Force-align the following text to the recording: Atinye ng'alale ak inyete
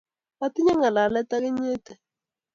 Atinye 0.45 0.73
ng'alale 0.75 1.19
ak 1.23 1.31
inyete 1.49 1.93